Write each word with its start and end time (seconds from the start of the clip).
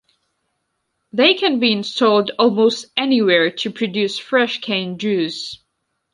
They 1.13 1.35
can 1.35 1.59
be 1.59 1.71
installed 1.71 2.31
almost 2.39 2.85
anywhere 2.97 3.51
to 3.51 3.69
produce 3.71 4.17
fresh 4.17 4.59
cane 4.59 4.97
juice. 4.97 5.59